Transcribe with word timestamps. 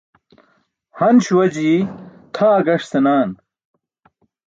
Han 0.97 1.15
śuwa 1.25 1.45
jii 1.55 1.77
tʰaa 2.35 2.59
gaṣ 2.65 2.81
senaa. 2.89 3.25